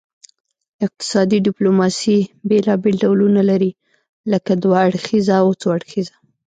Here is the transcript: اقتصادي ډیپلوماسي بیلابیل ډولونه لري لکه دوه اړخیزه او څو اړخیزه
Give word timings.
اقتصادي 0.85 1.37
ډیپلوماسي 1.47 2.17
بیلابیل 2.49 2.95
ډولونه 3.03 3.41
لري 3.49 3.71
لکه 4.31 4.51
دوه 4.63 4.77
اړخیزه 4.87 5.35
او 5.43 5.49
څو 5.61 5.67
اړخیزه 5.75 6.15